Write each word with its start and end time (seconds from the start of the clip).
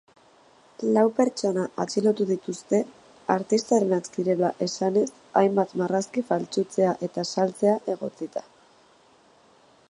Lau 0.93 1.01
pertsona 1.17 1.65
atxilotu 1.83 2.25
dituzte 2.29 2.79
artistarenak 3.35 4.09
zirela 4.15 4.49
esanez 4.67 5.05
hainbat 5.43 5.77
marrazki 5.83 6.25
faltsutzea 6.33 6.97
eta 7.11 7.29
saltzea 7.35 7.77
egotzita. 7.97 8.47